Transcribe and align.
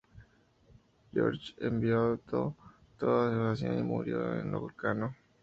George 1.13 1.53
evitó 1.59 2.55
toda 2.97 3.51
asociación, 3.51 3.77
y 3.77 3.83
murió 3.83 4.33
en 4.33 4.51
Locarno. 4.51 5.15